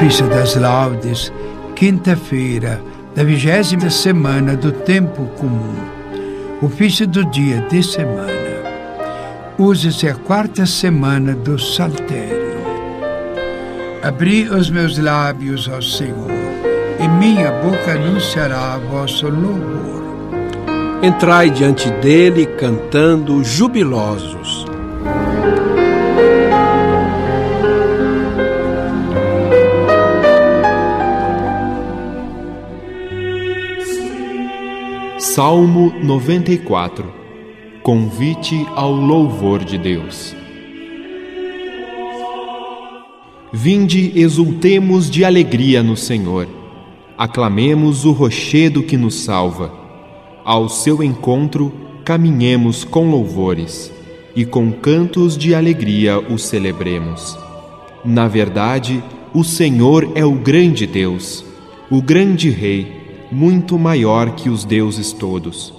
[0.00, 1.30] Ofício das Laudes,
[1.76, 2.82] quinta-feira
[3.14, 5.74] da vigésima semana do tempo comum.
[6.62, 8.32] Ofício do dia de semana.
[9.58, 12.64] Use-se a quarta semana do Saltério.
[14.02, 16.30] Abri os meus lábios ao Senhor,
[16.98, 20.02] e minha boca anunciará vosso louvor.
[21.02, 24.69] Entrai diante dele cantando jubilosos.
[35.42, 37.10] Salmo 94
[37.82, 40.36] Convite ao louvor de Deus.
[43.50, 46.46] Vinde, exultemos de alegria no Senhor.
[47.16, 49.72] Aclamemos o rochedo que nos salva.
[50.44, 51.72] Ao seu encontro,
[52.04, 53.90] caminhemos com louvores
[54.36, 57.38] e com cantos de alegria o celebremos.
[58.04, 59.02] Na verdade,
[59.32, 61.42] o Senhor é o grande Deus,
[61.90, 62.99] o grande Rei
[63.30, 65.72] muito maior que os deuses todos.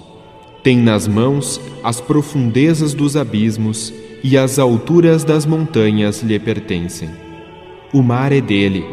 [0.62, 7.10] Tem nas mãos as profundezas dos abismos e as alturas das montanhas lhe pertencem.
[7.92, 8.84] O mar é dele,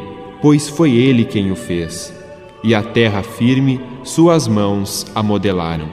[0.42, 2.14] pois foi ele quem o fez,
[2.64, 5.88] e a terra firme suas mãos a modelaram.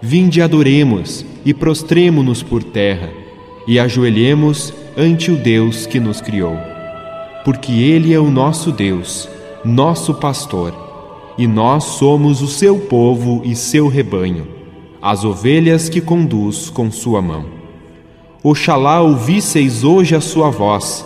[0.00, 3.10] Vinde adoremos e prostremo-nos por terra,
[3.66, 6.56] e ajoelhemos ante o Deus que nos criou.
[7.44, 9.28] Porque ele é o nosso Deus,
[9.64, 10.89] nosso pastor
[11.40, 14.46] e nós somos o seu povo e seu rebanho,
[15.00, 17.46] as ovelhas que conduz com sua mão.
[18.42, 21.02] Oxalá ouvisseis hoje a sua voz.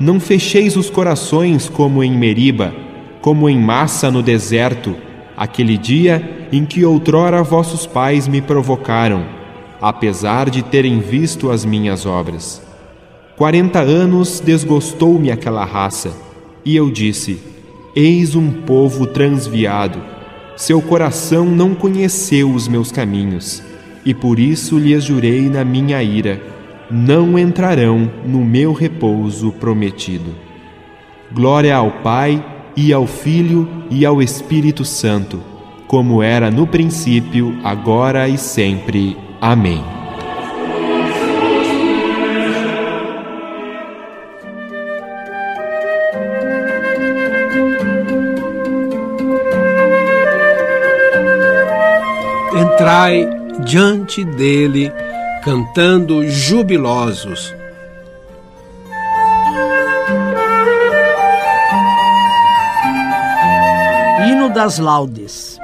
[0.00, 2.74] Não fecheis os corações como em Meriba,
[3.20, 4.96] como em massa no deserto,
[5.36, 9.24] aquele dia em que outrora vossos pais me provocaram,
[9.80, 12.60] apesar de terem visto as minhas obras.
[13.36, 16.10] Quarenta anos desgostou-me aquela raça,
[16.64, 17.49] e eu disse:
[17.94, 20.00] Eis um povo transviado.
[20.56, 23.62] Seu coração não conheceu os meus caminhos,
[24.04, 26.40] e por isso lhes jurei na minha ira:
[26.90, 30.34] não entrarão no meu repouso prometido.
[31.32, 32.44] Glória ao Pai,
[32.76, 35.40] e ao Filho, e ao Espírito Santo,
[35.86, 39.16] como era no princípio, agora e sempre.
[39.40, 39.99] Amém.
[53.00, 53.26] Entrai
[53.64, 54.92] diante dele
[55.42, 57.54] cantando jubilosos.
[64.26, 65.58] Hino das Laudes.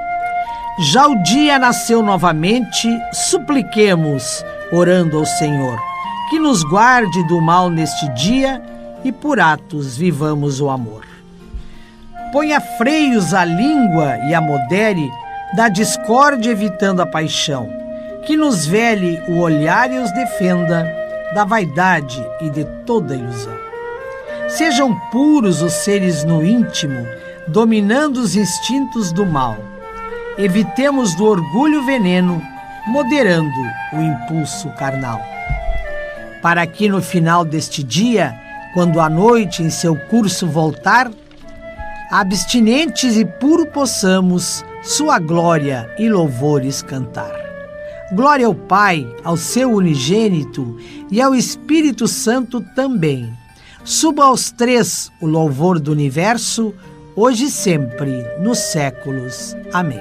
[0.92, 5.78] Já o dia nasceu novamente, supliquemos, orando ao Senhor,
[6.30, 8.62] que nos guarde do mal neste dia
[9.04, 11.04] e por atos vivamos o amor.
[12.32, 15.10] Ponha freios à língua e a modere
[15.56, 17.66] da discórdia evitando a paixão,
[18.26, 20.86] que nos vele o olhar e os defenda
[21.34, 23.56] da vaidade e de toda ilusão.
[24.48, 27.06] Sejam puros os seres no íntimo,
[27.48, 29.56] dominando os instintos do mal.
[30.36, 32.42] Evitemos do orgulho veneno,
[32.86, 33.48] moderando
[33.94, 35.22] o impulso carnal.
[36.42, 38.34] Para que no final deste dia,
[38.74, 41.10] quando a noite em seu curso voltar,
[42.10, 47.34] abstinentes e puro possamos sua glória e louvores cantar.
[48.12, 50.76] Glória ao Pai, ao seu unigênito
[51.10, 53.28] e ao Espírito Santo também.
[53.84, 56.72] Suba aos três o louvor do universo,
[57.16, 59.56] hoje e sempre, nos séculos.
[59.72, 60.00] Amém.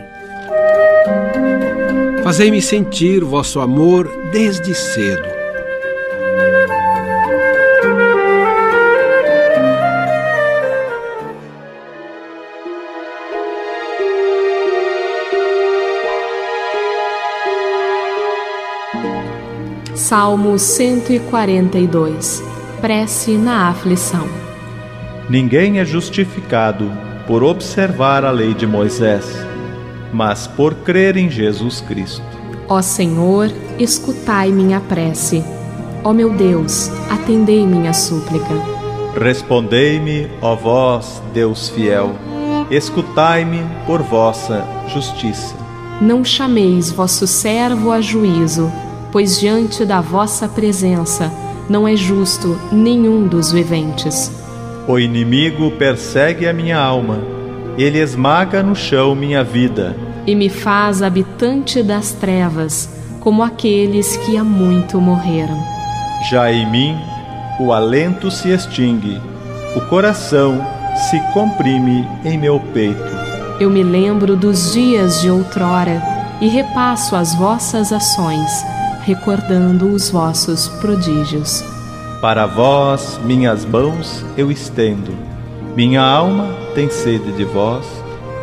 [2.24, 5.35] Fazei-me sentir vosso amor desde cedo
[20.16, 22.42] Salmo 142
[22.80, 24.26] Prece na aflição.
[25.30, 26.90] Ninguém é justificado
[27.28, 29.26] por observar a lei de Moisés,
[30.14, 32.24] mas por crer em Jesus Cristo.
[32.70, 35.44] Ó Senhor, escutai minha prece.
[36.02, 38.56] Ó meu Deus, atendei minha súplica.
[39.22, 42.16] Respondei-me, ó vós, Deus fiel,
[42.72, 45.58] escutai-me por vossa justiça.
[46.00, 48.72] Não chameis vosso servo a juízo
[49.12, 51.32] pois diante da vossa presença
[51.70, 54.32] não é justo nenhum dos viventes.
[54.88, 57.20] O inimigo persegue a minha alma,
[57.78, 59.96] ele esmaga no chão minha vida.
[60.28, 65.58] E me faz habitante das trevas, como aqueles que há muito morreram.
[66.30, 66.96] Já em mim
[67.60, 69.22] o alento se extingue,
[69.76, 70.62] o coração
[71.10, 73.16] se comprime em meu peito.
[73.60, 76.02] Eu me lembro dos dias de outrora
[76.42, 78.52] e repasso as vossas ações,
[79.06, 81.64] recordando os vossos prodígios.
[82.20, 85.14] Para vós, minhas mãos eu estendo.
[85.76, 87.86] Minha alma tem sede de vós,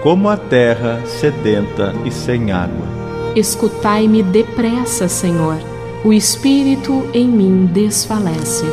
[0.04, 2.86] como a terra sedenta e sem água.
[3.34, 5.56] Escutai-me depressa, Senhor.
[6.04, 8.66] O espírito em mim desfalece.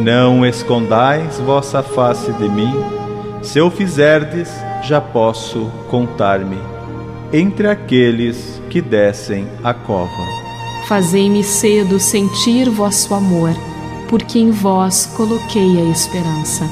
[0.00, 2.72] Não escondais vossa face de mim.
[3.42, 4.50] Se eu fizerdes,
[4.82, 6.58] já posso contar-me
[7.32, 10.41] entre aqueles que descem a cova.
[10.92, 13.56] Fazei-me cedo sentir vosso amor,
[14.10, 16.68] porque em vós coloquei a esperança.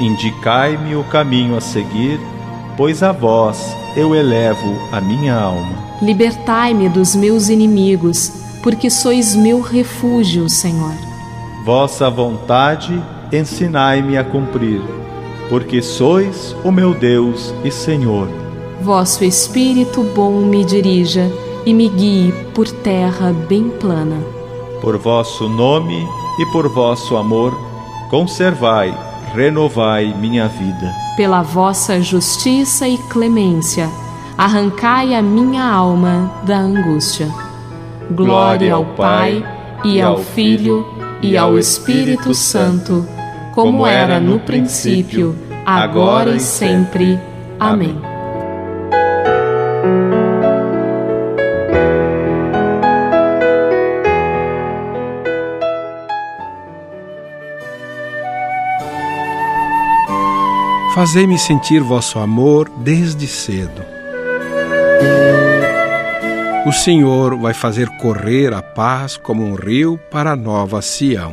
[0.00, 2.18] Indicai-me o caminho a seguir,
[2.76, 5.70] pois a vós eu elevo a minha alma.
[6.02, 10.96] Libertai-me dos meus inimigos, porque sois meu refúgio, Senhor.
[11.64, 13.00] Vossa vontade
[13.32, 14.82] ensinai-me a cumprir,
[15.48, 18.28] porque sois o meu Deus e Senhor.
[18.82, 21.30] Vosso Espírito bom me dirija
[21.64, 24.16] e me guie por terra bem plana.
[24.80, 26.06] Por vosso nome
[26.38, 27.52] e por vosso amor,
[28.08, 28.96] conservai,
[29.34, 30.92] renovai minha vida.
[31.16, 33.88] Pela vossa justiça e clemência,
[34.38, 37.28] arrancai a minha alma da angústia.
[38.10, 39.44] Glória ao Pai,
[39.84, 40.86] e ao Filho,
[41.22, 43.06] e ao Espírito Santo,
[43.54, 47.18] como era no princípio, agora e sempre.
[47.58, 48.10] Amém.
[61.00, 63.82] Fazei-me sentir vosso amor desde cedo.
[66.66, 71.32] O Senhor vai fazer correr a paz como um rio para a nova Sião.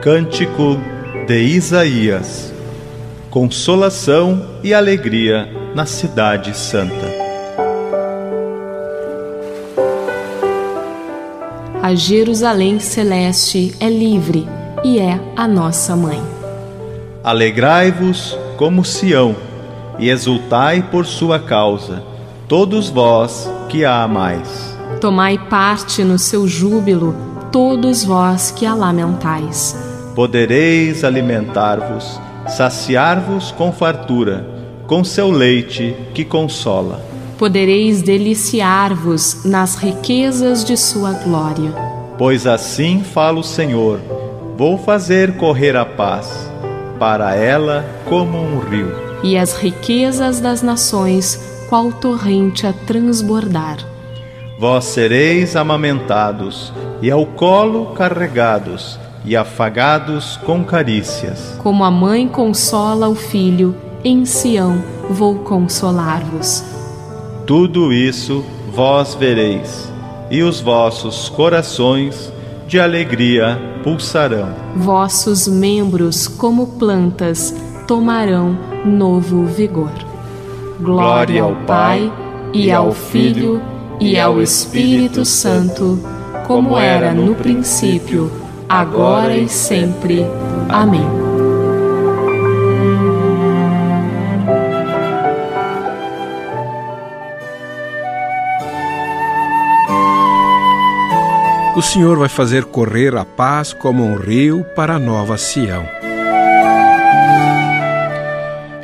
[0.00, 0.78] Cântico
[1.26, 2.54] de Isaías
[3.28, 7.06] Consolação e alegria na Cidade Santa.
[11.82, 14.46] A Jerusalém celeste é livre
[14.84, 16.20] e é a nossa mãe.
[17.22, 19.36] Alegrai-vos como Sião
[19.98, 22.02] e exultai por sua causa,
[22.46, 24.76] todos vós que a amais.
[25.00, 27.14] Tomai parte no seu júbilo,
[27.52, 29.76] todos vós que a lamentais.
[30.14, 34.57] Podereis alimentar-vos, saciar-vos com fartura
[34.88, 37.04] com seu leite que consola.
[37.36, 41.70] Podereis deliciar-vos nas riquezas de sua glória.
[42.16, 44.00] Pois assim fala o Senhor:
[44.56, 46.50] vou fazer correr a paz,
[46.98, 48.90] para ela como um rio.
[49.22, 51.38] E as riquezas das nações,
[51.68, 53.76] qual torrente a transbordar.
[54.58, 61.54] Vós sereis amamentados e ao colo carregados e afagados com carícias.
[61.58, 66.62] Como a mãe consola o filho, em Sião vou consolar-vos.
[67.46, 69.90] Tudo isso vós vereis,
[70.30, 72.32] e os vossos corações
[72.66, 74.50] de alegria pulsarão.
[74.76, 77.54] Vossos membros, como plantas,
[77.86, 79.92] tomarão novo vigor.
[80.78, 82.12] Glória ao Pai,
[82.52, 83.60] e ao Filho,
[83.98, 85.98] e ao Espírito Santo,
[86.46, 88.30] como era no princípio,
[88.68, 90.24] agora e sempre.
[90.68, 91.27] Amém.
[101.78, 105.88] O Senhor vai fazer correr a paz como um rio para a nova Sião.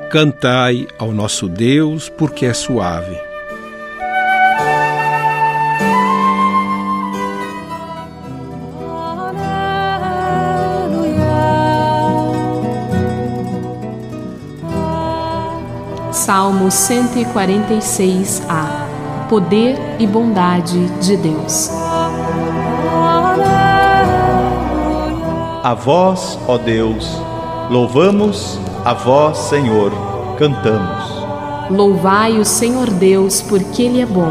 [0.08, 3.18] Cantai ao nosso Deus, porque é suave.
[16.12, 18.84] Salmo 146a
[19.28, 21.83] Poder e bondade de Deus.
[25.64, 27.08] A vós, ó Deus,
[27.70, 29.90] louvamos, a vós, Senhor,
[30.36, 31.24] cantamos.
[31.70, 34.30] Louvai o Senhor Deus, porque Ele é bom.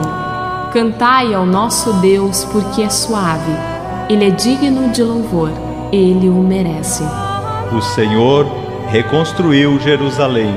[0.71, 3.51] Cantai ao nosso Deus, porque é suave.
[4.11, 5.49] Ele é digno de louvor,
[5.91, 7.01] ele o merece.
[7.75, 8.45] O Senhor
[8.89, 10.55] reconstruiu Jerusalém,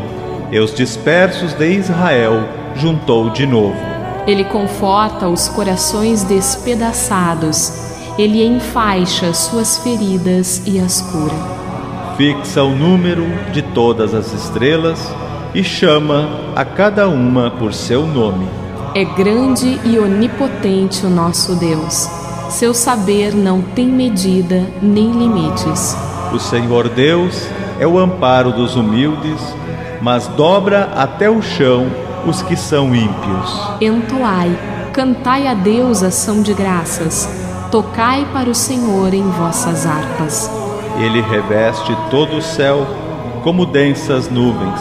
[0.52, 2.34] e os dispersos de Israel
[2.74, 3.80] juntou de novo.
[4.26, 7.85] Ele conforta os corações despedaçados
[8.18, 11.34] ele enfaixa suas feridas e as cura.
[12.16, 14.98] Fixa o número de todas as estrelas
[15.54, 18.48] e chama a cada uma por seu nome.
[18.94, 22.08] É grande e onipotente o nosso Deus.
[22.48, 25.96] Seu saber não tem medida nem limites.
[26.32, 27.46] O Senhor Deus
[27.78, 29.40] é o amparo dos humildes,
[30.00, 31.86] mas dobra até o chão
[32.26, 33.60] os que são ímpios.
[33.80, 34.58] Entoai,
[34.92, 37.28] cantai a Deus ação de graças,
[37.70, 40.50] tocai para o Senhor em vossas harpas.
[40.98, 42.86] Ele reveste todo o céu
[43.42, 44.80] como densas nuvens,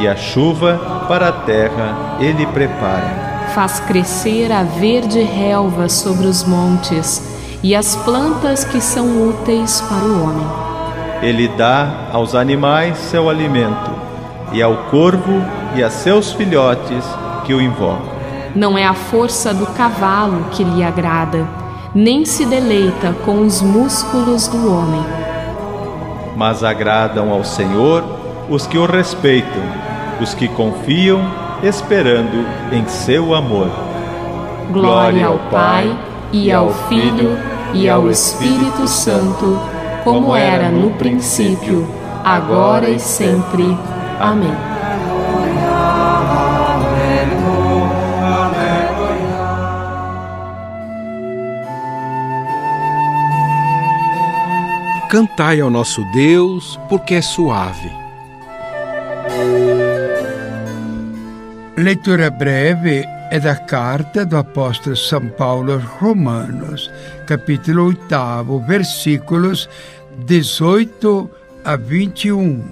[0.00, 6.44] e a chuva para a terra ele prepara faz crescer a verde relva sobre os
[6.44, 7.20] montes
[7.62, 10.46] e as plantas que são úteis para o homem.
[11.22, 13.90] Ele dá aos animais seu alimento,
[14.52, 15.42] e ao corvo
[15.74, 17.04] e a seus filhotes
[17.44, 18.16] que o invocam.
[18.54, 21.44] Não é a força do cavalo que lhe agrada,
[21.94, 25.04] nem se deleita com os músculos do homem.
[26.36, 28.04] Mas agradam ao Senhor
[28.48, 29.62] os que o respeitam,
[30.20, 31.20] os que confiam
[31.62, 33.68] esperando em seu amor.
[34.70, 35.98] Glória ao Pai,
[36.32, 37.38] e ao Filho,
[37.72, 39.58] e ao Espírito Santo,
[40.04, 41.88] como era no princípio,
[42.24, 43.76] agora e sempre.
[44.20, 44.67] Amém.
[55.08, 57.90] Cantai ao nosso Deus, porque é suave
[61.78, 66.90] Leitura breve é da carta do apóstolo São Paulo aos Romanos,
[67.26, 69.66] capítulo 8, versículos
[70.26, 71.30] 18
[71.64, 72.70] a 21.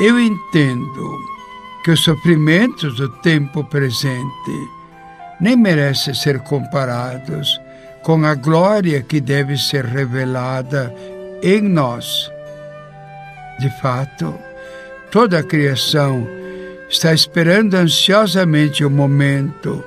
[0.00, 1.18] Eu entendo
[1.84, 4.68] que os sofrimentos do tempo presente
[5.40, 7.58] nem merecem ser comparados
[8.04, 10.94] com a glória que deve ser revelada
[11.42, 12.30] em nós.
[13.58, 14.34] De fato,
[15.14, 16.26] Toda a criação
[16.90, 19.84] está esperando ansiosamente o momento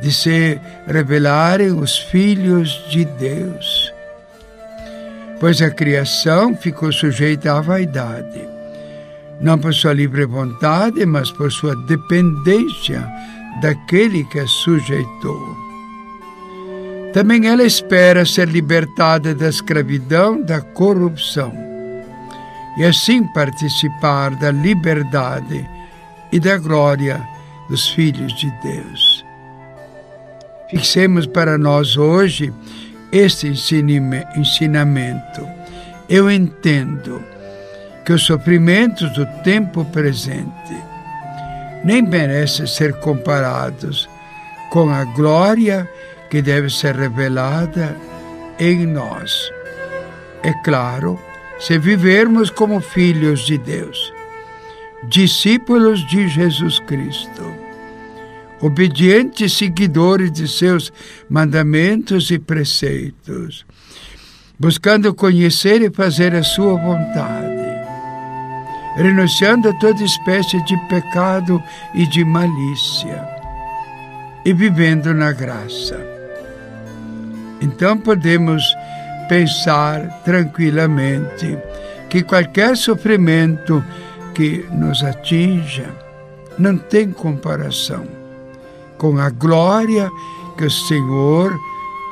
[0.00, 3.92] de se revelarem os filhos de Deus.
[5.40, 8.48] Pois a criação ficou sujeita à vaidade,
[9.40, 13.04] não por sua livre vontade, mas por sua dependência
[13.60, 15.69] daquele que a sujeitou.
[17.12, 21.52] Também ela espera ser libertada da escravidão, da corrupção
[22.76, 25.68] e assim participar da liberdade
[26.30, 27.20] e da glória
[27.68, 29.24] dos filhos de Deus.
[30.70, 32.54] Fixemos para nós hoje
[33.10, 35.48] este ensinamento.
[36.08, 37.20] Eu entendo
[38.04, 40.76] que os sofrimentos do tempo presente
[41.84, 44.08] nem merecem ser comparados
[44.70, 45.88] com a glória
[46.30, 47.96] que deve ser revelada
[48.58, 49.52] em nós.
[50.42, 51.18] É claro
[51.58, 54.12] se vivermos como filhos de Deus,
[55.08, 57.54] discípulos de Jesus Cristo,
[58.60, 60.92] obedientes seguidores de seus
[61.28, 63.66] mandamentos e preceitos,
[64.58, 67.60] buscando conhecer e fazer a sua vontade,
[68.96, 71.62] renunciando a toda espécie de pecado
[71.94, 73.28] e de malícia,
[74.44, 76.09] e vivendo na graça.
[77.60, 78.62] Então podemos
[79.28, 81.58] pensar tranquilamente
[82.08, 83.84] que qualquer sofrimento
[84.34, 85.88] que nos atinja
[86.58, 88.06] não tem comparação
[88.98, 90.10] com a glória
[90.58, 91.56] que o Senhor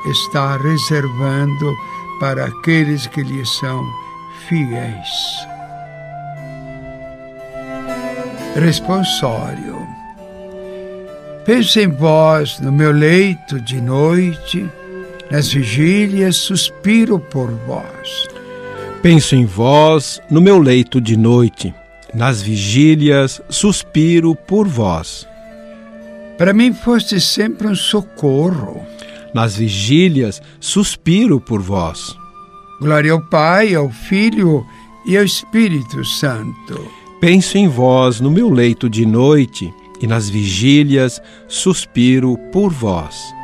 [0.09, 1.75] está reservando
[2.19, 3.83] para aqueles que lhe são
[4.47, 5.47] fiéis.
[8.55, 9.87] Responsório.
[11.45, 14.69] Pense em vós no meu leito de noite
[15.29, 18.27] nas vigílias suspiro por vós.
[19.01, 21.73] Penso em vós no meu leito de noite.
[22.13, 25.27] Nas vigílias suspiro por vós.
[26.37, 28.83] Para mim foste sempre um socorro.
[29.33, 32.15] Nas vigílias suspiro por vós.
[32.81, 34.65] Glória ao Pai, ao Filho
[35.05, 36.91] e ao Espírito Santo.
[37.21, 39.71] Penso em vós no meu leito de noite
[40.01, 43.38] e nas vigílias suspiro por vós.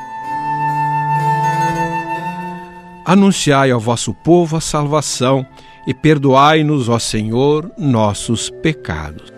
[3.05, 5.45] Anunciai ao vosso povo a salvação
[5.85, 9.31] e perdoai-nos, ó Senhor, nossos pecados.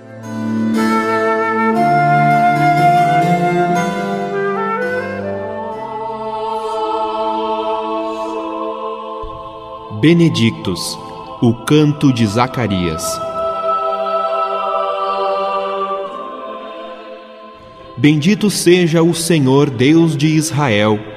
[10.00, 10.97] Benedictus,
[11.41, 13.03] o canto de Zacarias.
[17.97, 21.16] Bendito seja o Senhor Deus de Israel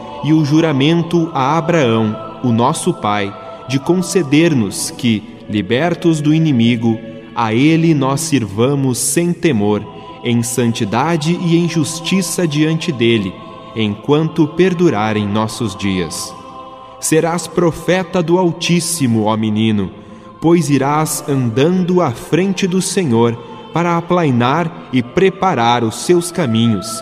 [0.23, 3.33] e o juramento a Abraão, o nosso pai,
[3.67, 6.99] de conceder-nos que, libertos do inimigo,
[7.35, 9.85] a ele nós sirvamos sem temor,
[10.23, 13.33] em santidade e em justiça diante dele,
[13.75, 16.33] enquanto perdurarem nossos dias.
[16.99, 19.89] Serás profeta do Altíssimo, ó menino,
[20.39, 23.35] pois irás andando à frente do Senhor
[23.73, 27.01] para aplainar e preparar os seus caminhos,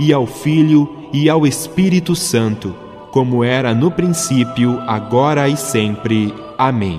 [0.00, 2.74] e ao Filho, e ao Espírito Santo,
[3.12, 6.34] como era no princípio, agora e sempre.
[6.56, 6.98] Amém.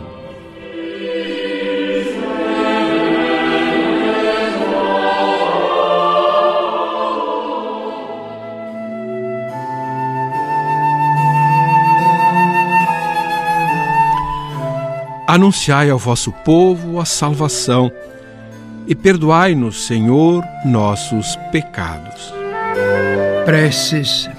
[15.26, 17.92] Anunciai ao vosso povo a salvação
[18.86, 22.41] e perdoai-nos, Senhor, nossos pecados.
[23.46, 24.30] Preces.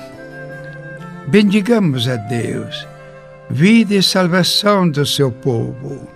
[1.28, 2.86] Bendigamos a Deus,
[3.50, 6.08] vida e salvação do seu povo.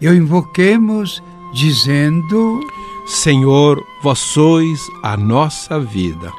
[0.00, 1.22] E o invoquemos
[1.54, 2.60] dizendo:
[3.06, 6.32] Senhor, vós sois a nossa vida.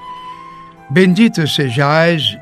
[0.89, 2.37] Bendito sejais,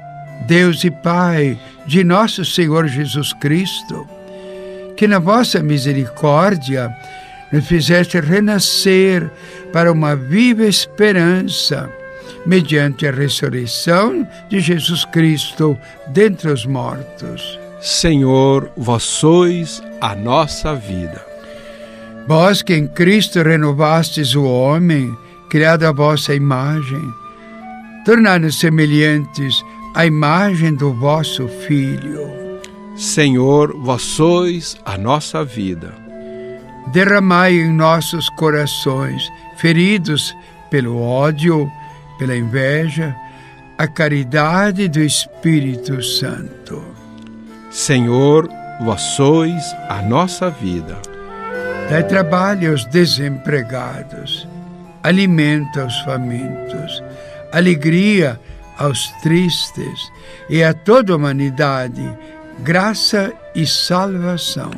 [0.47, 4.07] Deus e Pai de nosso Senhor Jesus Cristo
[4.95, 6.95] que na vossa misericórdia
[7.51, 9.29] nos fizeste renascer
[9.71, 11.89] para uma viva esperança,
[12.45, 15.77] mediante a ressurreição de Jesus Cristo
[16.07, 17.59] dentre os mortos.
[17.81, 21.23] Senhor, vós sois a nossa vida.
[22.27, 25.15] Vós que em Cristo renovastes o homem,
[25.49, 27.01] criado à vossa imagem,
[28.03, 32.45] tornando-nos semelhantes à imagem do vosso Filho
[32.95, 35.93] Senhor, vós sois a nossa vida.
[36.93, 40.33] Derramai em nossos corações, feridos
[40.69, 41.69] pelo ódio,
[42.17, 43.15] pela inveja,
[43.77, 46.83] a caridade do Espírito Santo.
[47.69, 48.49] Senhor,
[48.81, 50.97] vós sois a nossa vida.
[51.89, 54.47] Dai trabalho aos desempregados,
[55.03, 57.03] alimenta os famintos,
[57.51, 58.39] alegria
[58.77, 60.11] aos tristes
[60.49, 62.03] e a toda a humanidade
[62.59, 64.71] graça e salvação.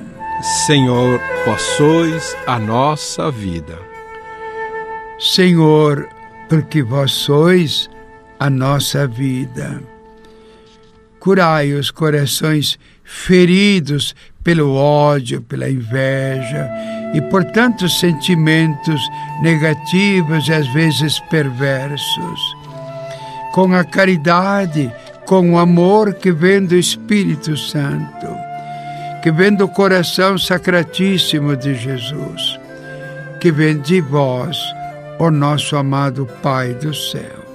[0.65, 3.78] Senhor, vós sois a nossa vida.
[5.19, 6.08] Senhor,
[6.49, 7.89] porque vós sois
[8.39, 9.81] a nossa vida.
[11.19, 16.69] Curai os corações feridos pelo ódio, pela inveja
[17.13, 19.01] e por tantos sentimentos
[19.41, 22.39] negativos e às vezes perversos.
[23.53, 24.91] Com a caridade,
[25.25, 28.27] com o amor que vem do Espírito Santo,
[29.21, 32.57] que vem do coração sacratíssimo de Jesus,
[33.41, 34.57] que vem de vós,
[35.19, 37.45] o nosso amado Pai do céu.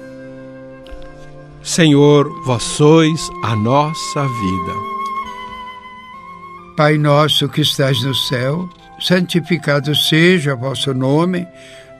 [1.61, 4.73] Senhor, vós sois a nossa vida.
[6.75, 8.67] Pai nosso que estás no céu,
[8.99, 11.47] santificado seja o vosso nome.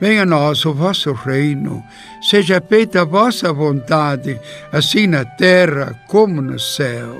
[0.01, 1.81] Venha a nós o vosso reino,
[2.21, 4.37] seja feita a vossa vontade,
[4.69, 7.15] assim na terra como no céu.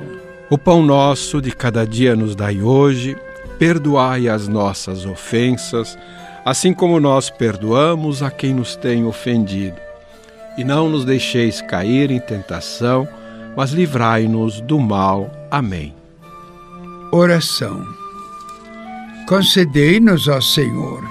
[0.49, 3.15] O pão nosso de cada dia nos dai hoje,
[3.58, 5.97] perdoai as nossas ofensas,
[6.45, 9.77] assim como nós perdoamos a quem nos tem ofendido.
[10.58, 13.08] E não nos deixeis cair em tentação,
[13.56, 15.32] mas livrai-nos do mal.
[15.49, 15.93] Amém.
[17.12, 17.84] Oração.
[19.27, 21.03] Concedei-nos, ó Senhor,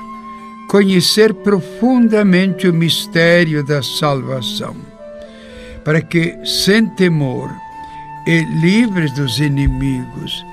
[0.68, 4.76] conhecer profundamente o mistério da salvação,
[5.84, 7.50] para que, sem temor
[8.26, 10.44] e livres dos inimigos,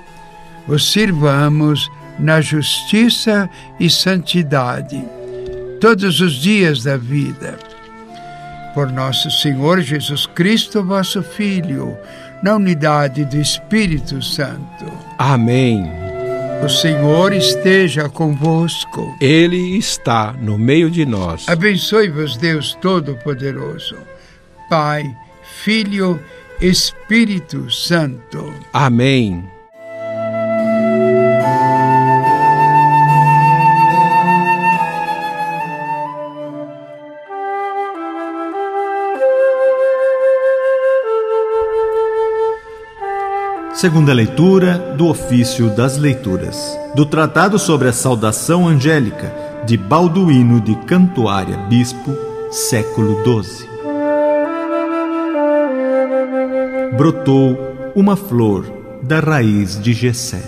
[0.67, 1.89] os sirvamos
[2.19, 5.01] na justiça e santidade
[5.79, 7.57] todos os dias da vida.
[8.73, 11.97] Por nosso Senhor Jesus Cristo, vosso Filho,
[12.43, 14.85] na unidade do Espírito Santo.
[15.17, 15.89] Amém.
[16.63, 19.15] O Senhor esteja convosco.
[19.21, 21.47] Ele está no meio de nós.
[21.47, 23.95] Abençoe-vos, Deus Todo-Poderoso,
[24.69, 25.15] Pai,
[25.63, 26.19] Filho,
[26.61, 28.53] Espírito Santo.
[28.73, 29.58] Amém.
[43.79, 46.77] Segunda leitura do ofício das leituras.
[46.93, 49.33] Do Tratado sobre a Saudação Angélica
[49.65, 52.13] de Balduíno de Cantuária, bispo,
[52.51, 53.69] século XII.
[56.97, 57.57] Brotou
[57.95, 58.65] uma flor
[59.01, 60.43] da raiz de Jessé.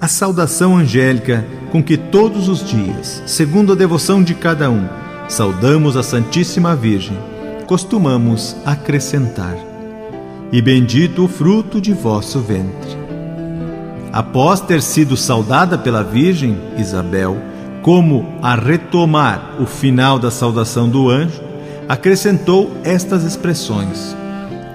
[0.00, 4.86] A saudação angélica com que todos os dias, segundo a devoção de cada um,
[5.28, 7.16] saudamos a Santíssima Virgem,
[7.66, 9.56] costumamos acrescentar:
[10.50, 12.98] E bendito o fruto de vosso ventre.
[14.12, 17.36] Após ter sido saudada pela Virgem Isabel,
[17.82, 21.40] como a retomar o final da saudação do anjo,
[21.88, 24.16] acrescentou estas expressões: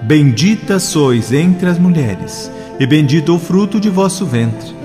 [0.03, 4.84] Bendita sois entre as mulheres, e bendito o fruto de vosso ventre.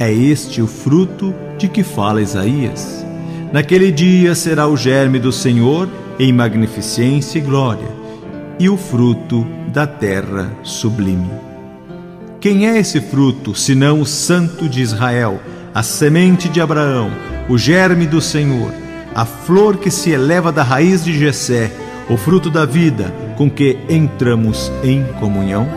[0.00, 3.04] É este o fruto de que fala Isaías.
[3.52, 5.88] Naquele dia será o germe do Senhor
[6.20, 7.88] em magnificência e glória,
[8.60, 11.30] e o fruto da terra sublime.
[12.40, 15.40] Quem é esse fruto, senão o Santo de Israel,
[15.74, 17.10] a semente de Abraão,
[17.48, 18.72] o germe do Senhor,
[19.14, 21.72] a flor que se eleva da raiz de Jessé,
[22.08, 25.68] o fruto da vida com que entramos em comunhão?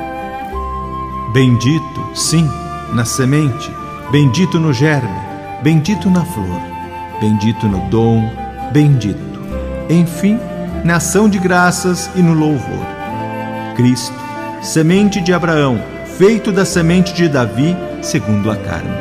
[1.33, 2.47] Bendito, sim,
[2.93, 3.71] na semente,
[4.11, 5.07] Bendito no germe,
[5.63, 6.59] bendito na flor,
[7.21, 8.29] bendito no dom,
[8.73, 9.39] bendito.
[9.89, 10.37] Enfim,
[10.83, 12.85] na ação de graças e no louvor.
[13.73, 14.13] Cristo,
[14.61, 15.81] semente de Abraão,
[16.17, 18.91] feito da semente de Davi, segundo a carne.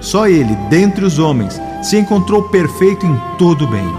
[0.00, 3.92] Só ele, dentre os homens, se encontrou perfeito em todo bem.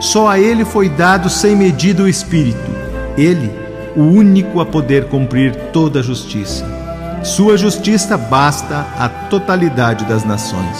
[0.00, 2.70] Só a ele foi dado sem medida o Espírito.
[3.18, 3.52] Ele,
[3.94, 6.81] o único a poder cumprir toda a justiça
[7.22, 10.78] sua justiça basta à totalidade das nações,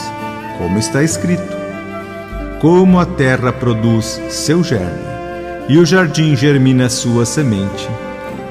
[0.59, 1.57] como está escrito:
[2.61, 5.05] Como a terra produz seu germe,
[5.69, 7.89] e o jardim germina sua semente,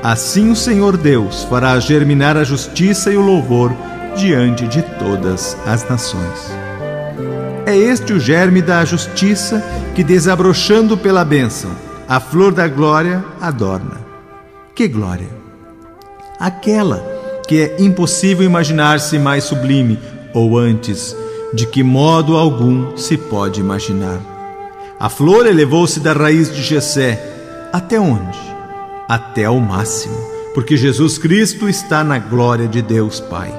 [0.01, 3.75] assim o Senhor Deus fará germinar a justiça e o louvor
[4.15, 6.51] diante de todas as nações.
[7.65, 9.63] É este o germe da justiça
[9.95, 11.71] que, desabrochando pela bênção,
[12.07, 13.97] a flor da glória adorna.
[14.73, 15.29] Que glória!
[16.39, 17.10] Aquela
[17.51, 19.99] que é impossível imaginar-se mais sublime,
[20.33, 21.13] ou antes,
[21.53, 24.21] de que modo algum se pode imaginar.
[24.97, 27.21] A flor elevou-se da raiz de Jessé
[27.73, 28.39] até onde?
[29.05, 30.15] Até ao máximo,
[30.53, 33.53] porque Jesus Cristo está na glória de Deus Pai.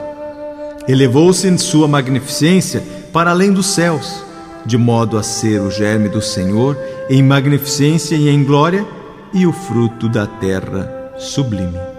[0.88, 4.24] Elevou-se em sua magnificência para além dos céus,
[4.64, 6.78] de modo a ser o germe do Senhor
[7.10, 8.86] em magnificência e em glória
[9.34, 11.91] e o fruto da terra sublime.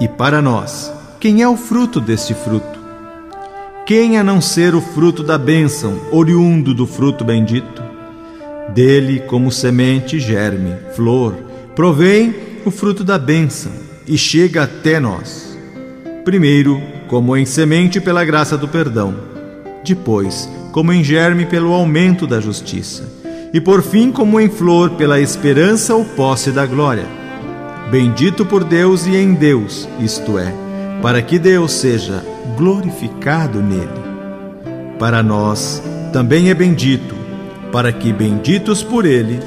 [0.00, 2.80] E para nós, quem é o fruto deste fruto?
[3.86, 7.82] Quem a não ser o fruto da bênção, oriundo do fruto bendito?
[8.74, 11.34] Dele, como semente, germe, flor,
[11.76, 13.70] provém o fruto da bênção
[14.06, 15.56] e chega até nós.
[16.24, 19.14] Primeiro, como em semente pela graça do perdão,
[19.84, 23.08] depois, como em germe pelo aumento da justiça,
[23.52, 27.23] e por fim, como em flor pela esperança ou posse da glória
[27.90, 30.52] bendito por Deus e em Deus, isto é,
[31.02, 32.24] para que Deus seja
[32.56, 34.04] glorificado nele.
[34.98, 37.14] Para nós também é bendito,
[37.72, 39.40] para que, benditos por ele,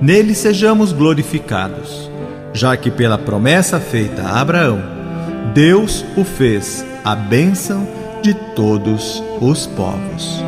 [0.00, 2.10] nele sejamos glorificados,
[2.52, 4.82] já que pela promessa feita a Abraão,
[5.54, 7.86] Deus o fez a bênção
[8.22, 10.42] de todos os povos.